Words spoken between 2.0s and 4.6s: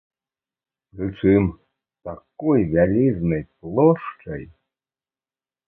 такой вялізнай плошчай.